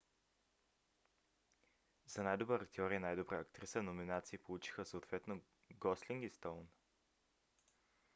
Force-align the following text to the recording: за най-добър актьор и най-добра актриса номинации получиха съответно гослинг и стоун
за 2.05 2.23
най-добър 2.23 2.59
актьор 2.61 2.91
и 2.91 2.99
най-добра 2.99 3.39
актриса 3.39 3.83
номинации 3.83 4.37
получиха 4.39 4.85
съответно 4.85 5.41
гослинг 5.79 6.23
и 6.23 6.29
стоун 6.29 6.67